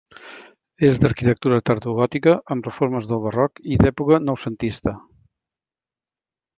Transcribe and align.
És 0.87 0.95
d'arquitectura 1.03 1.59
tardogòtica, 1.71 2.35
amb 2.55 2.71
reformes 2.71 3.11
del 3.13 3.23
barroc 3.29 3.65
i 3.77 3.81
d'època 3.85 4.21
noucentista. 4.27 4.99